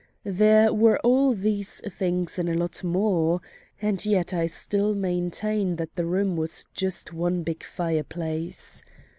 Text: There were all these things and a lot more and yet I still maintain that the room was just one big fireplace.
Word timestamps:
There 0.25 0.73
were 0.73 0.97
all 1.03 1.35
these 1.35 1.79
things 1.87 2.39
and 2.39 2.49
a 2.49 2.55
lot 2.57 2.83
more 2.83 3.39
and 3.79 4.03
yet 4.03 4.33
I 4.33 4.47
still 4.47 4.95
maintain 4.95 5.75
that 5.75 5.95
the 5.95 6.07
room 6.07 6.35
was 6.35 6.65
just 6.73 7.13
one 7.13 7.43
big 7.43 7.63
fireplace. 7.63 8.83